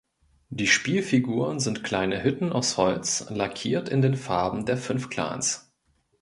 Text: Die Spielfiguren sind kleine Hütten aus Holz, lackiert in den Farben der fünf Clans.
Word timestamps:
Die 0.49 0.65
Spielfiguren 0.65 1.59
sind 1.59 1.83
kleine 1.83 2.23
Hütten 2.23 2.51
aus 2.51 2.77
Holz, 2.77 3.27
lackiert 3.29 3.87
in 3.87 4.01
den 4.01 4.15
Farben 4.17 4.65
der 4.65 4.77
fünf 4.77 5.11
Clans. 5.11 5.71